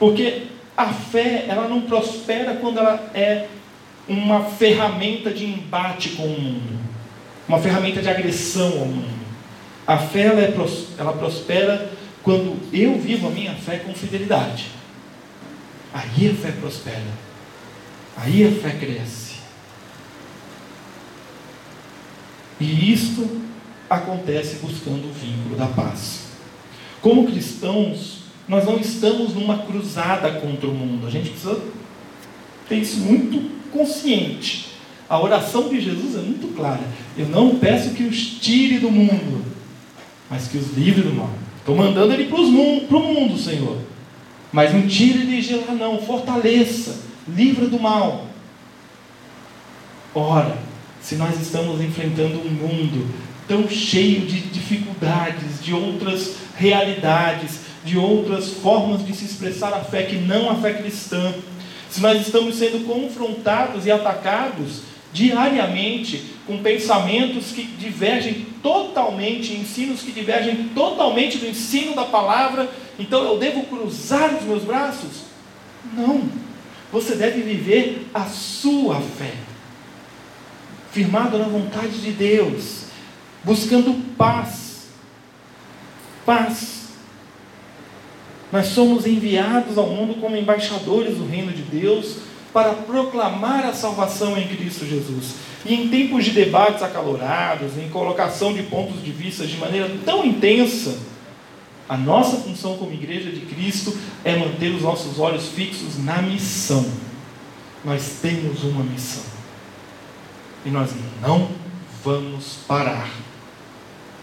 porque 0.00 0.42
a 0.76 0.88
fé 0.88 1.44
ela 1.46 1.68
não 1.68 1.82
prospera 1.82 2.56
quando 2.56 2.78
ela 2.78 3.12
é 3.14 3.46
uma 4.08 4.42
ferramenta 4.42 5.30
de 5.30 5.44
embate 5.44 6.08
com 6.10 6.24
o 6.24 6.40
mundo, 6.40 6.80
uma 7.46 7.60
ferramenta 7.60 8.02
de 8.02 8.08
agressão 8.08 8.80
ao 8.80 8.86
mundo. 8.86 9.22
A 9.86 9.96
fé 9.96 10.22
ela, 10.22 10.40
é, 10.40 10.52
ela 10.98 11.12
prospera 11.12 11.88
quando 12.24 12.56
eu 12.72 12.98
vivo 12.98 13.28
a 13.28 13.30
minha 13.30 13.54
fé 13.54 13.76
com 13.76 13.94
fidelidade. 13.94 14.81
Aí 15.92 16.30
a 16.30 16.34
fé 16.34 16.52
prospera. 16.52 17.02
Aí 18.16 18.46
a 18.46 18.50
fé 18.50 18.70
cresce. 18.78 19.36
E 22.60 22.92
isto 22.92 23.42
acontece 23.90 24.56
buscando 24.62 25.08
o 25.08 25.12
vínculo 25.12 25.56
da 25.56 25.66
paz. 25.66 26.26
Como 27.00 27.26
cristãos, 27.26 28.22
nós 28.46 28.64
não 28.64 28.78
estamos 28.78 29.34
numa 29.34 29.58
cruzada 29.58 30.30
contra 30.40 30.68
o 30.68 30.74
mundo. 30.74 31.06
A 31.06 31.10
gente 31.10 31.30
precisa 31.30 31.60
ter 32.68 32.76
isso 32.76 32.98
muito 33.00 33.50
consciente. 33.70 34.68
A 35.08 35.20
oração 35.20 35.68
de 35.68 35.80
Jesus 35.80 36.14
é 36.14 36.20
muito 36.20 36.54
clara. 36.54 36.82
Eu 37.18 37.28
não 37.28 37.58
peço 37.58 37.90
que 37.90 38.04
os 38.04 38.38
tire 38.40 38.78
do 38.78 38.90
mundo, 38.90 39.44
mas 40.30 40.48
que 40.48 40.56
os 40.56 40.72
livre 40.74 41.02
do 41.02 41.12
mal. 41.12 41.30
Estou 41.58 41.76
mandando 41.76 42.12
ele 42.12 42.26
para 42.26 42.38
o 42.38 43.02
mundo, 43.02 43.36
Senhor. 43.36 43.78
Mas 44.52 44.72
não 44.74 44.86
tire 44.86 45.40
de 45.40 45.54
lá, 45.54 45.72
não. 45.72 46.02
Fortaleça. 46.02 47.00
Livra 47.26 47.66
do 47.66 47.80
mal. 47.80 48.26
Ora, 50.14 50.58
se 51.00 51.14
nós 51.14 51.40
estamos 51.40 51.80
enfrentando 51.80 52.38
um 52.38 52.50
mundo 52.50 53.08
tão 53.48 53.68
cheio 53.68 54.26
de 54.26 54.40
dificuldades, 54.40 55.62
de 55.62 55.72
outras 55.72 56.36
realidades, 56.56 57.60
de 57.84 57.96
outras 57.96 58.50
formas 58.50 59.04
de 59.04 59.14
se 59.14 59.24
expressar 59.24 59.72
a 59.72 59.80
fé 59.80 60.02
que 60.02 60.16
não 60.16 60.50
a 60.50 60.56
fé 60.56 60.74
cristã, 60.74 61.32
se 61.90 62.00
nós 62.00 62.20
estamos 62.20 62.56
sendo 62.56 62.86
confrontados 62.86 63.86
e 63.86 63.90
atacados 63.90 64.82
diariamente 65.12 66.24
com 66.46 66.62
pensamentos 66.62 67.52
que 67.52 67.62
divergem 67.62 68.46
totalmente, 68.62 69.52
ensinos 69.52 70.00
que 70.00 70.12
divergem 70.12 70.70
totalmente 70.74 71.38
do 71.38 71.46
ensino 71.46 71.94
da 71.94 72.04
palavra, 72.04 72.70
então 72.98 73.24
eu 73.24 73.38
devo 73.38 73.64
cruzar 73.64 74.34
os 74.34 74.44
meus 74.44 74.64
braços? 74.64 75.22
Não. 75.96 76.22
Você 76.92 77.14
deve 77.14 77.40
viver 77.40 78.06
a 78.12 78.24
sua 78.26 79.00
fé, 79.00 79.32
firmado 80.90 81.38
na 81.38 81.46
vontade 81.46 82.00
de 82.00 82.12
Deus, 82.12 82.84
buscando 83.42 83.94
paz. 84.16 84.88
Paz. 86.26 86.82
Nós 88.52 88.66
somos 88.66 89.06
enviados 89.06 89.78
ao 89.78 89.86
mundo 89.86 90.20
como 90.20 90.36
embaixadores 90.36 91.16
do 91.16 91.26
reino 91.26 91.50
de 91.52 91.62
Deus 91.62 92.16
para 92.52 92.74
proclamar 92.74 93.64
a 93.64 93.72
salvação 93.72 94.36
em 94.36 94.46
Cristo 94.46 94.84
Jesus. 94.84 95.36
E 95.64 95.74
em 95.74 95.88
tempos 95.88 96.26
de 96.26 96.32
debates 96.32 96.82
acalorados, 96.82 97.78
em 97.78 97.88
colocação 97.88 98.52
de 98.52 98.64
pontos 98.64 99.02
de 99.02 99.10
vista 99.10 99.46
de 99.46 99.56
maneira 99.56 99.90
tão 100.04 100.24
intensa, 100.26 100.98
a 101.92 101.96
nossa 101.98 102.38
função 102.38 102.78
como 102.78 102.90
igreja 102.90 103.30
de 103.30 103.40
Cristo 103.40 103.94
é 104.24 104.34
manter 104.34 104.70
os 104.70 104.80
nossos 104.80 105.18
olhos 105.18 105.48
fixos 105.48 106.02
na 106.02 106.22
missão. 106.22 106.90
Nós 107.84 108.16
temos 108.22 108.64
uma 108.64 108.82
missão. 108.82 109.24
E 110.64 110.70
nós 110.70 110.88
não 111.20 111.50
vamos 112.02 112.60
parar. 112.66 113.10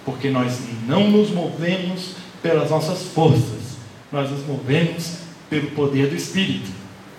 Porque 0.03 0.31
nós 0.31 0.59
não 0.88 1.11
nos 1.11 1.29
movemos 1.29 2.15
pelas 2.41 2.71
nossas 2.71 3.03
forças, 3.03 3.77
nós 4.11 4.31
nos 4.31 4.47
movemos 4.47 5.17
pelo 5.47 5.69
poder 5.69 6.09
do 6.09 6.15
Espírito. 6.15 6.71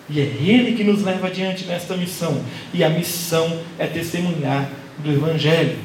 E 0.09 0.19
é 0.19 0.25
Ele 0.25 0.75
que 0.75 0.83
nos 0.83 1.04
leva 1.04 1.28
adiante 1.28 1.64
nesta 1.64 1.97
missão. 1.97 2.42
E 2.75 2.83
a 2.83 2.90
missão 2.90 3.61
é 3.78 3.87
testemunhar 3.87 4.69
do 4.99 5.12
Evangelho 5.12 5.78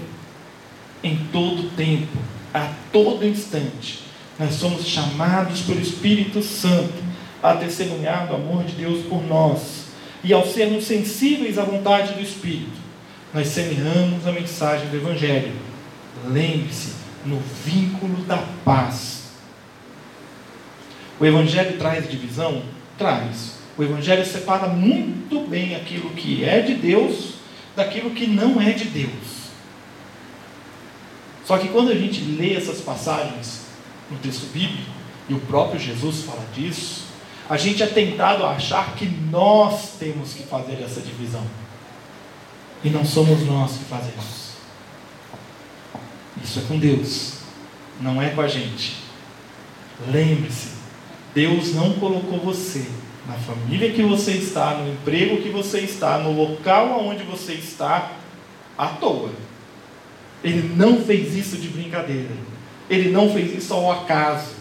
em 1.03 1.19
todo 1.31 1.69
tempo, 1.75 2.17
a 2.51 2.73
todo 2.91 3.23
instante. 3.23 4.05
Nós 4.37 4.55
somos 4.55 4.85
chamados 4.85 5.61
pelo 5.61 5.79
Espírito 5.79 6.43
Santo 6.43 6.93
a 7.41 7.55
testemunhar 7.55 8.27
do 8.27 8.35
amor 8.35 8.63
de 8.63 8.73
Deus 8.73 9.05
por 9.05 9.23
nós. 9.23 9.85
E 10.23 10.33
ao 10.33 10.45
sermos 10.45 10.85
sensíveis 10.85 11.57
à 11.57 11.63
vontade 11.63 12.13
do 12.13 12.21
Espírito, 12.21 12.77
nós 13.33 13.47
semeamos 13.47 14.27
a 14.27 14.31
mensagem 14.31 14.89
do 14.89 14.97
Evangelho. 14.97 15.53
Lembre-se, 16.27 16.93
no 17.25 17.39
vínculo 17.63 18.23
da 18.23 18.43
paz. 18.63 19.25
O 21.19 21.25
Evangelho 21.25 21.77
traz 21.77 22.09
divisão? 22.09 22.63
Traz. 22.97 23.55
O 23.77 23.83
Evangelho 23.83 24.25
separa 24.25 24.67
muito 24.67 25.47
bem 25.47 25.75
aquilo 25.75 26.09
que 26.11 26.43
é 26.43 26.61
de 26.61 26.75
Deus 26.75 27.35
daquilo 27.75 28.11
que 28.11 28.27
não 28.27 28.61
é 28.61 28.71
de 28.71 28.85
Deus. 28.85 29.45
Só 31.45 31.57
que 31.57 31.67
quando 31.67 31.91
a 31.91 31.95
gente 31.95 32.21
lê 32.21 32.55
essas 32.55 32.81
passagens 32.81 33.64
no 34.09 34.17
texto 34.17 34.51
bíblico, 34.51 34.91
e 35.27 35.33
o 35.33 35.39
próprio 35.39 35.79
Jesus 35.79 36.23
fala 36.23 36.45
disso, 36.53 37.05
a 37.49 37.57
gente 37.57 37.83
é 37.83 37.87
tentado 37.87 38.43
a 38.43 38.51
achar 38.51 38.95
que 38.95 39.05
nós 39.05 39.93
temos 39.99 40.33
que 40.33 40.43
fazer 40.43 40.81
essa 40.83 41.01
divisão. 41.01 41.43
E 42.83 42.89
não 42.89 43.05
somos 43.05 43.41
nós 43.45 43.77
que 43.77 43.85
fazemos. 43.85 44.55
Isso 46.43 46.59
é 46.59 46.61
com 46.63 46.77
Deus, 46.77 47.39
não 47.99 48.21
é 48.21 48.29
com 48.29 48.41
a 48.41 48.47
gente. 48.47 48.97
Lembre-se, 50.11 50.69
Deus 51.33 51.73
não 51.73 51.93
colocou 51.93 52.39
você 52.39 52.87
na 53.27 53.35
família 53.35 53.91
que 53.91 54.03
você 54.03 54.33
está, 54.33 54.75
no 54.75 54.91
emprego 54.91 55.41
que 55.41 55.49
você 55.49 55.79
está, 55.79 56.17
no 56.19 56.31
local 56.31 57.05
onde 57.07 57.23
você 57.23 57.53
está, 57.53 58.11
à 58.77 58.87
toa. 58.87 59.31
Ele 60.43 60.75
não 60.75 61.01
fez 61.01 61.33
isso 61.33 61.57
de 61.57 61.69
brincadeira. 61.69 62.29
Ele 62.89 63.09
não 63.09 63.31
fez 63.31 63.55
isso 63.55 63.73
ao 63.73 63.91
acaso. 63.91 64.55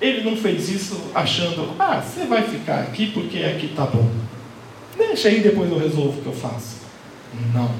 Ele 0.00 0.28
não 0.28 0.36
fez 0.36 0.68
isso 0.68 1.00
achando, 1.14 1.74
ah, 1.78 2.00
você 2.00 2.26
vai 2.26 2.42
ficar 2.42 2.80
aqui 2.80 3.06
porque 3.12 3.38
aqui 3.38 3.66
está 3.66 3.86
bom. 3.86 4.10
Deixa 4.96 5.28
aí, 5.28 5.40
depois 5.40 5.70
eu 5.70 5.78
resolvo 5.78 6.18
o 6.18 6.22
que 6.22 6.26
eu 6.26 6.32
faço. 6.32 6.78
Não. 7.54 7.70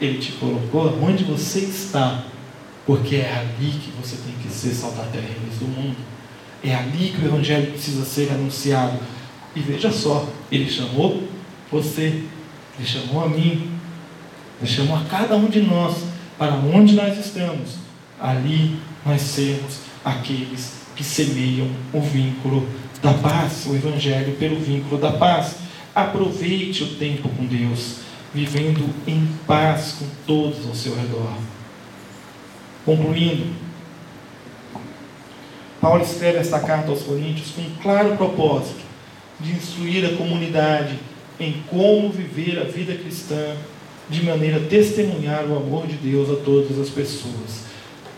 Ele 0.00 0.18
te 0.18 0.32
colocou 0.32 0.98
onde 1.02 1.24
você 1.24 1.60
está, 1.60 2.24
porque 2.86 3.16
é 3.16 3.32
ali 3.32 3.72
que 3.72 3.92
você 4.00 4.16
tem 4.16 4.34
que 4.42 4.48
ser 4.48 4.70
sal 4.70 4.92
da 4.92 5.04
terra 5.04 5.28
e 5.28 5.58
do 5.58 5.66
mundo. 5.66 5.96
É 6.64 6.74
ali 6.74 7.12
que 7.12 7.24
o 7.24 7.28
Evangelho 7.28 7.72
precisa 7.72 8.04
ser 8.04 8.30
anunciado. 8.30 8.98
E 9.54 9.60
veja 9.60 9.90
só, 9.90 10.26
ele 10.50 10.70
chamou 10.70 11.22
você, 11.70 12.24
ele 12.78 12.88
chamou 12.88 13.24
a 13.24 13.28
mim, 13.28 13.70
ele 14.60 14.70
chamou 14.70 14.96
a 14.96 15.04
cada 15.04 15.36
um 15.36 15.48
de 15.48 15.60
nós 15.60 16.04
para 16.38 16.54
onde 16.54 16.94
nós 16.94 17.18
estamos. 17.18 17.76
Ali 18.20 18.78
nós 19.04 19.20
sermos 19.20 19.78
aqueles 20.04 20.82
que 20.94 21.04
semeiam 21.04 21.68
o 21.92 22.00
vínculo 22.00 22.66
da 23.02 23.12
paz, 23.14 23.66
o 23.66 23.74
Evangelho 23.74 24.36
pelo 24.36 24.60
vínculo 24.60 25.00
da 25.00 25.12
paz. 25.12 25.56
Aproveite 25.94 26.84
o 26.84 26.94
tempo 26.96 27.28
com 27.28 27.44
Deus, 27.44 27.96
vivendo 28.32 28.88
em 29.06 29.28
paz 29.46 29.96
com 29.98 30.06
todos 30.26 30.66
ao 30.66 30.74
seu 30.74 30.94
redor. 30.94 31.32
Concluindo, 32.84 33.52
Paulo 35.80 36.02
escreve 36.02 36.38
esta 36.38 36.60
carta 36.60 36.90
aos 36.90 37.02
Coríntios 37.02 37.50
com 37.50 37.62
um 37.62 37.70
claro 37.82 38.16
propósito 38.16 38.80
de 39.40 39.52
instruir 39.52 40.04
a 40.06 40.16
comunidade 40.16 40.98
em 41.40 41.62
como 41.68 42.10
viver 42.10 42.58
a 42.60 42.64
vida 42.64 42.94
cristã 42.94 43.56
de 44.08 44.22
maneira 44.22 44.58
a 44.58 44.68
testemunhar 44.68 45.44
o 45.46 45.56
amor 45.56 45.86
de 45.86 45.94
Deus 45.94 46.30
a 46.30 46.36
todas 46.44 46.78
as 46.78 46.88
pessoas. 46.88 47.71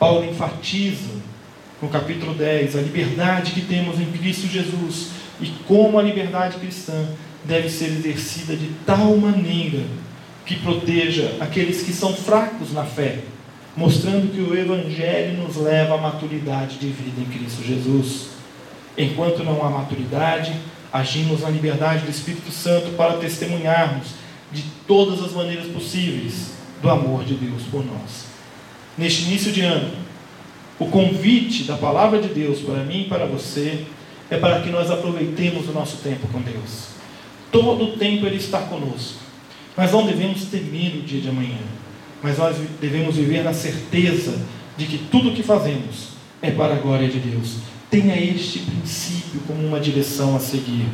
Paulo 0.04 0.22
enfatiza 0.26 1.14
no 1.80 1.88
capítulo 1.88 2.34
10 2.34 2.76
a 2.76 2.80
liberdade 2.82 3.52
que 3.52 3.62
temos 3.62 3.98
em 3.98 4.04
Cristo 4.12 4.46
Jesus 4.46 5.12
e 5.40 5.46
como 5.66 5.98
a 5.98 6.02
liberdade 6.02 6.58
cristã 6.58 7.06
deve 7.42 7.70
ser 7.70 7.86
exercida 7.86 8.54
de 8.54 8.66
tal 8.84 9.16
maneira 9.16 9.80
que 10.44 10.56
proteja 10.56 11.38
aqueles 11.40 11.80
que 11.80 11.94
são 11.94 12.12
fracos 12.14 12.70
na 12.74 12.84
fé, 12.84 13.20
mostrando 13.74 14.30
que 14.30 14.42
o 14.42 14.54
Evangelho 14.54 15.42
nos 15.42 15.56
leva 15.56 15.94
à 15.94 15.98
maturidade 15.98 16.76
de 16.76 16.88
vida 16.88 17.22
em 17.22 17.38
Cristo 17.38 17.64
Jesus. 17.64 18.26
Enquanto 18.98 19.42
não 19.42 19.64
há 19.64 19.70
maturidade, 19.70 20.54
agimos 20.92 21.40
na 21.40 21.48
liberdade 21.48 22.04
do 22.04 22.10
Espírito 22.10 22.52
Santo 22.52 22.94
para 22.94 23.14
testemunharmos 23.14 24.08
de 24.52 24.64
todas 24.86 25.24
as 25.24 25.32
maneiras 25.32 25.68
possíveis 25.68 26.52
do 26.82 26.90
amor 26.90 27.24
de 27.24 27.32
Deus 27.36 27.62
por 27.70 27.82
nós. 27.82 28.33
Neste 28.96 29.22
início 29.22 29.50
de 29.50 29.60
ano, 29.62 29.90
o 30.78 30.86
convite 30.86 31.64
da 31.64 31.76
palavra 31.76 32.20
de 32.20 32.28
Deus 32.28 32.60
para 32.60 32.84
mim 32.84 33.02
e 33.02 33.08
para 33.08 33.26
você 33.26 33.84
é 34.30 34.36
para 34.36 34.60
que 34.60 34.70
nós 34.70 34.90
aproveitemos 34.90 35.68
o 35.68 35.72
nosso 35.72 35.98
tempo 35.98 36.26
com 36.28 36.40
Deus. 36.40 36.94
Todo 37.50 37.84
o 37.84 37.96
tempo 37.96 38.26
Ele 38.26 38.36
está 38.36 38.60
conosco. 38.60 39.18
Nós 39.76 39.90
não 39.90 40.06
devemos 40.06 40.44
temer 40.44 40.96
o 40.96 41.02
dia 41.02 41.20
de 41.20 41.28
amanhã, 41.28 41.58
mas 42.22 42.38
nós 42.38 42.56
devemos 42.80 43.16
viver 43.16 43.42
na 43.42 43.52
certeza 43.52 44.40
de 44.76 44.86
que 44.86 44.98
tudo 44.98 45.30
o 45.30 45.34
que 45.34 45.42
fazemos 45.42 46.14
é 46.40 46.50
para 46.50 46.74
a 46.74 46.78
glória 46.78 47.08
de 47.08 47.18
Deus. 47.18 47.56
Tenha 47.90 48.16
este 48.16 48.60
princípio 48.60 49.40
como 49.46 49.66
uma 49.66 49.80
direção 49.80 50.36
a 50.36 50.40
seguir. 50.40 50.86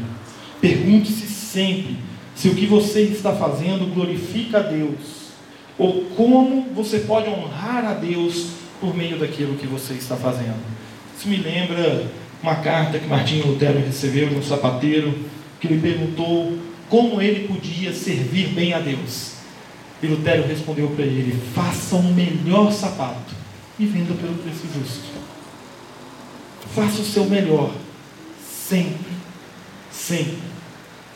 Pergunte-se 0.61 1.27
sempre 1.27 1.97
se 2.35 2.49
o 2.49 2.55
que 2.55 2.67
você 2.67 3.03
está 3.03 3.35
fazendo 3.35 3.93
glorifica 3.95 4.59
a 4.59 4.63
Deus, 4.63 5.20
ou 5.81 6.05
como 6.15 6.75
você 6.75 6.99
pode 6.99 7.31
honrar 7.31 7.87
a 7.87 7.95
Deus 7.95 8.49
por 8.79 8.95
meio 8.95 9.19
daquilo 9.19 9.57
que 9.57 9.67
você 9.67 9.95
está 9.95 10.15
fazendo. 10.15 10.61
Isso 11.17 11.27
me 11.27 11.39
lembra 11.39 12.07
uma 12.43 12.57
carta 12.57 12.99
que 12.99 13.07
Martinho 13.07 13.47
Lutero 13.47 13.79
recebeu 13.79 14.29
de 14.29 14.35
um 14.35 14.43
sapateiro 14.43 15.19
que 15.59 15.67
lhe 15.67 15.81
perguntou 15.81 16.59
como 16.91 17.23
ele 17.23 17.49
podia 17.49 17.95
servir 17.95 18.49
bem 18.49 18.75
a 18.75 18.79
Deus. 18.79 19.37
E 20.03 20.07
Lutero 20.07 20.47
respondeu 20.47 20.89
para 20.91 21.07
ele: 21.07 21.41
faça 21.55 21.97
o 21.97 22.03
melhor 22.13 22.71
sapato 22.73 23.35
e 23.79 23.87
venda 23.87 24.13
pelo 24.13 24.35
preço 24.35 24.67
justo. 24.75 25.19
Faça 26.75 27.01
o 27.01 27.07
seu 27.07 27.25
melhor, 27.25 27.73
sempre, 28.47 29.13
sempre. 29.91 30.51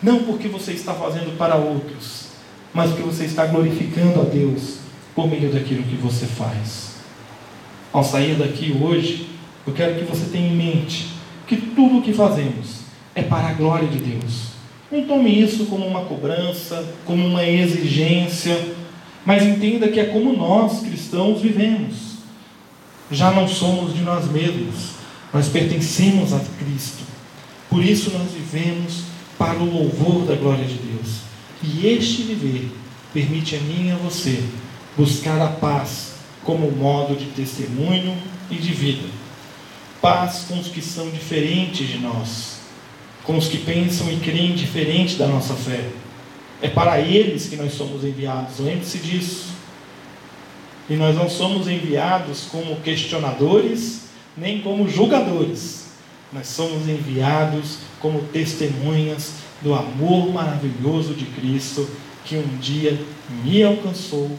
Não 0.03 0.25
porque 0.25 0.49
você 0.49 0.73
está 0.73 0.95
fazendo 0.95 1.37
para 1.37 1.57
outros, 1.57 2.24
mas 2.75 2.91
porque 2.91 3.05
você 3.05 3.25
está 3.25 3.47
glorificando 3.47 4.21
a 4.21 4.25
Deus 4.25 4.79
por 5.15 5.29
meio 5.29 5.53
daquilo 5.53 5.85
que 5.85 5.95
você 5.97 6.27
faz. 6.27 6.97
Ao 7.93 8.03
sair 8.03 8.35
daqui 8.35 8.77
hoje, 8.83 9.29
eu 9.65 9.73
quero 9.73 9.95
que 9.95 10.05
você 10.05 10.27
tenha 10.27 10.49
em 10.49 10.57
mente 10.57 11.07
que 11.47 11.57
tudo 11.57 11.99
o 11.99 12.03
que 12.03 12.13
fazemos 12.13 12.81
é 13.15 13.23
para 13.23 13.49
a 13.49 13.53
glória 13.53 13.87
de 13.87 13.99
Deus. 13.99 14.49
Não 14.91 15.05
tome 15.05 15.41
isso 15.41 15.67
como 15.67 15.87
uma 15.87 16.03
cobrança, 16.03 16.85
como 17.05 17.25
uma 17.25 17.47
exigência, 17.47 18.75
mas 19.25 19.45
entenda 19.45 19.89
que 19.89 20.01
é 20.01 20.07
como 20.07 20.33
nós 20.33 20.81
cristãos 20.81 21.41
vivemos. 21.41 22.15
Já 23.11 23.31
não 23.31 23.47
somos 23.47 23.95
de 23.95 24.03
nós 24.03 24.31
mesmos, 24.31 24.95
nós 25.33 25.49
pertencemos 25.49 26.33
a 26.33 26.41
Cristo. 26.59 27.05
Por 27.71 27.83
isso 27.85 28.11
nós 28.11 28.33
vivemos 28.33 29.05
para 29.39 29.59
o 29.59 29.65
louvor 29.65 30.27
da 30.27 30.35
glória 30.35 30.65
de 30.65 30.75
Deus. 30.75 31.24
E 31.67 31.87
este 31.87 32.23
viver 32.23 32.71
permite 33.15 33.57
a 33.57 33.61
mim 33.61 33.89
e 33.89 33.93
a 33.93 33.97
você 33.97 34.45
buscar 34.97 35.41
a 35.41 35.49
paz 35.49 36.13
como 36.45 36.71
modo 36.71 37.17
de 37.17 37.27
testemunho 37.27 38.15
e 38.51 38.57
de 38.57 38.73
vida. 38.73 39.09
Paz 40.03 40.45
com 40.47 40.59
os 40.59 40.69
que 40.69 40.83
são 40.83 41.09
diferentes 41.09 41.89
de 41.89 41.99
nós, 41.99 42.59
com 43.23 43.39
os 43.39 43.49
que 43.49 43.57
pensam 43.57 44.13
e 44.13 44.17
creem 44.17 44.55
diferente 44.55 45.17
da 45.17 45.27
nossa 45.27 45.55
fé. 45.55 45.89
É 46.61 46.69
para 46.69 47.01
eles 47.01 47.49
que 47.49 47.57
nós 47.57 47.73
somos 47.73 48.05
enviados, 48.05 48.59
lembre-se 48.59 48.99
disso. 48.99 49.55
E 50.91 50.97
nós 50.97 51.17
não 51.17 51.31
somos 51.31 51.67
enviados 51.67 52.43
como 52.51 52.77
questionadores, 52.77 54.03
nem 54.37 54.61
como 54.61 54.87
julgadores. 54.87 55.87
Nós 56.31 56.49
somos 56.49 56.87
enviados 56.87 57.79
como 58.01 58.21
testemunhas 58.25 59.33
do 59.65 59.75
amor 59.75 60.33
maravilhoso 60.33 61.15
de 61.15 61.25
Cristo 61.25 61.89
que 62.25 62.37
um 62.37 62.59
dia 62.59 62.97
me 63.43 63.63
alcançou, 63.65 64.31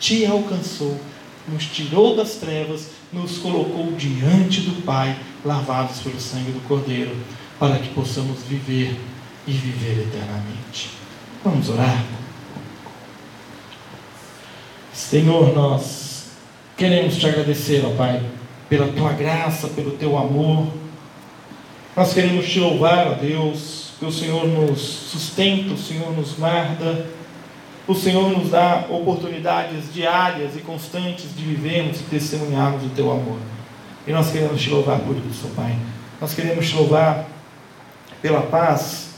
te 0.00 0.26
alcançou, 0.26 0.98
nos 1.46 1.66
tirou 1.66 2.16
das 2.16 2.34
trevas, 2.34 2.88
nos 3.12 3.38
colocou 3.38 3.92
diante 3.92 4.62
do 4.62 4.82
Pai, 4.82 5.16
lavados 5.44 6.00
pelo 6.00 6.18
sangue 6.18 6.50
do 6.50 6.66
Cordeiro, 6.66 7.16
para 7.58 7.78
que 7.78 7.88
possamos 7.90 8.42
viver 8.48 8.98
e 9.46 9.52
viver 9.52 10.08
eternamente. 10.08 10.90
Vamos 11.44 11.68
orar. 11.68 12.04
Senhor, 14.92 15.54
nós 15.54 16.30
queremos 16.76 17.16
te 17.16 17.26
agradecer, 17.28 17.84
ó 17.86 17.90
Pai, 17.96 18.22
pela 18.68 18.88
tua 18.88 19.12
graça, 19.12 19.68
pelo 19.68 19.92
teu 19.92 20.18
amor 20.18 20.66
nós 21.96 22.14
queremos 22.14 22.48
te 22.48 22.60
louvar, 22.60 23.08
ó 23.08 23.14
Deus, 23.14 23.89
que 24.00 24.06
o 24.06 24.10
Senhor 24.10 24.48
nos 24.48 24.80
sustenta, 24.80 25.74
o 25.74 25.76
Senhor 25.76 26.10
nos 26.16 26.32
guarda, 26.32 27.06
o 27.86 27.94
Senhor 27.94 28.30
nos 28.30 28.50
dá 28.50 28.86
oportunidades 28.88 29.92
diárias 29.92 30.56
e 30.56 30.60
constantes 30.60 31.36
de 31.36 31.44
vivermos 31.44 32.00
e 32.00 32.04
testemunharmos 32.04 32.82
o 32.86 32.88
teu 32.88 33.10
amor. 33.12 33.36
E 34.06 34.12
nós 34.12 34.30
queremos 34.30 34.60
te 34.60 34.70
louvar 34.70 35.00
por 35.00 35.14
isso, 35.30 35.48
Pai. 35.54 35.76
Nós 36.18 36.32
queremos 36.32 36.66
te 36.66 36.76
louvar 36.76 37.26
pela 38.22 38.40
paz 38.40 39.10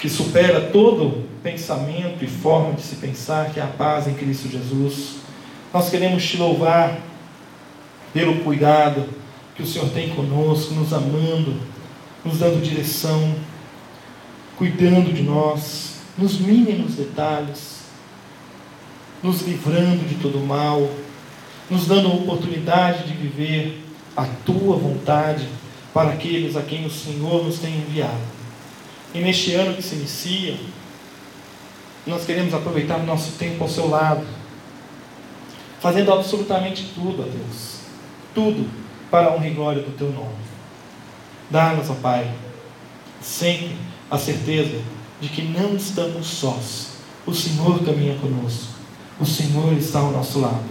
que 0.00 0.08
supera 0.08 0.60
todo 0.72 1.28
pensamento 1.40 2.24
e 2.24 2.26
forma 2.26 2.72
de 2.72 2.82
se 2.82 2.96
pensar, 2.96 3.50
que 3.50 3.60
é 3.60 3.62
a 3.62 3.68
paz 3.68 4.08
em 4.08 4.14
Cristo 4.14 4.48
Jesus. 4.48 5.18
Nós 5.72 5.88
queremos 5.88 6.26
te 6.26 6.36
louvar 6.36 6.98
pelo 8.12 8.42
cuidado 8.42 9.08
que 9.54 9.62
o 9.62 9.66
Senhor 9.66 9.88
tem 9.90 10.10
conosco, 10.10 10.74
nos 10.74 10.92
amando, 10.92 11.60
nos 12.24 12.38
dando 12.38 12.60
direção, 12.60 13.34
cuidando 14.56 15.12
de 15.12 15.22
nós, 15.22 15.96
nos 16.16 16.38
mínimos 16.38 16.94
detalhes, 16.94 17.84
nos 19.22 19.42
livrando 19.42 20.06
de 20.06 20.16
todo 20.16 20.38
mal, 20.38 20.88
nos 21.70 21.86
dando 21.86 22.08
a 22.08 22.14
oportunidade 22.14 23.04
de 23.04 23.14
viver 23.14 23.82
a 24.16 24.24
tua 24.44 24.76
vontade 24.76 25.48
para 25.92 26.10
aqueles 26.10 26.56
a 26.56 26.62
quem 26.62 26.84
o 26.84 26.90
Senhor 26.90 27.44
nos 27.44 27.58
tem 27.58 27.74
enviado. 27.74 28.34
E 29.14 29.20
neste 29.20 29.54
ano 29.54 29.74
que 29.74 29.82
se 29.82 29.94
inicia, 29.94 30.56
nós 32.06 32.24
queremos 32.24 32.52
aproveitar 32.52 32.98
o 32.98 33.06
nosso 33.06 33.32
tempo 33.32 33.64
ao 33.64 33.70
seu 33.70 33.88
lado, 33.88 34.26
fazendo 35.80 36.12
absolutamente 36.12 36.92
tudo, 36.94 37.22
ó 37.22 37.24
Deus, 37.24 37.80
tudo 38.34 38.68
para 39.10 39.28
a 39.28 39.34
honra 39.34 39.48
e 39.48 39.54
glória 39.54 39.82
do 39.82 39.96
teu 39.96 40.10
nome. 40.10 40.44
Dá-nos, 41.50 41.88
ó 41.88 41.94
Pai, 41.94 42.30
sempre 43.20 43.93
a 44.14 44.18
certeza 44.18 44.80
de 45.20 45.28
que 45.28 45.42
não 45.42 45.74
estamos 45.74 46.26
sós. 46.26 46.94
O 47.26 47.34
Senhor 47.34 47.82
caminha 47.84 48.16
conosco. 48.16 48.74
O 49.20 49.26
Senhor 49.26 49.72
está 49.72 49.98
ao 49.98 50.12
nosso 50.12 50.40
lado. 50.40 50.64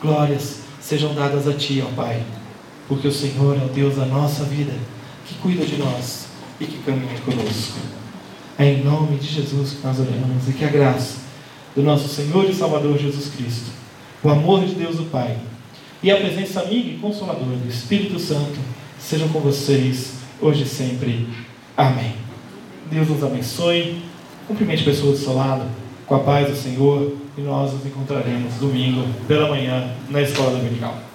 Glórias 0.00 0.60
sejam 0.80 1.14
dadas 1.14 1.48
a 1.48 1.54
Ti, 1.54 1.82
ó 1.86 1.94
Pai, 1.94 2.22
porque 2.88 3.08
o 3.08 3.12
Senhor 3.12 3.56
é 3.56 3.64
o 3.64 3.68
Deus 3.68 3.96
da 3.96 4.04
nossa 4.04 4.44
vida, 4.44 4.72
que 5.26 5.34
cuida 5.36 5.64
de 5.64 5.76
nós 5.76 6.26
e 6.60 6.66
que 6.66 6.78
caminha 6.78 7.18
conosco. 7.20 7.78
É 8.58 8.66
em 8.66 8.84
nome 8.84 9.16
de 9.16 9.28
Jesus 9.28 9.72
que 9.72 9.86
nós 9.86 9.98
oramos 9.98 10.48
e 10.48 10.52
que 10.52 10.64
a 10.64 10.68
graça 10.68 11.16
do 11.74 11.82
nosso 11.82 12.08
Senhor 12.08 12.44
e 12.48 12.54
Salvador 12.54 12.98
Jesus 12.98 13.32
Cristo, 13.34 13.70
o 14.22 14.28
amor 14.28 14.66
de 14.66 14.74
Deus 14.74 14.98
o 14.98 15.04
Pai 15.04 15.38
e 16.02 16.10
a 16.10 16.16
presença 16.16 16.60
amiga 16.60 16.90
e 16.90 16.98
consoladora 16.98 17.56
do 17.56 17.68
Espírito 17.68 18.18
Santo 18.18 18.58
sejam 19.00 19.28
com 19.28 19.40
vocês 19.40 20.14
hoje 20.40 20.64
e 20.64 20.66
sempre. 20.66 21.26
Amém. 21.76 22.21
Deus 22.92 23.08
nos 23.08 23.24
abençoe. 23.24 24.02
Cumprimente 24.46 24.84
pessoas 24.84 25.18
do 25.18 25.24
seu 25.24 25.34
lado 25.34 25.64
com 26.06 26.14
a 26.14 26.18
paz 26.18 26.48
do 26.48 26.54
Senhor 26.54 27.16
e 27.38 27.40
nós 27.40 27.72
nos 27.72 27.86
encontraremos 27.86 28.54
domingo 28.56 29.06
pela 29.26 29.48
manhã 29.48 29.94
na 30.10 30.20
escola 30.20 30.50
dominical. 30.50 31.11